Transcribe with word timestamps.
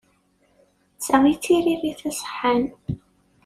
D 0.95 0.99
ta 1.05 1.17
i 1.31 1.33
d 1.37 1.39
tiririt 1.43 2.01
iṣeḥḥan. 2.11 2.63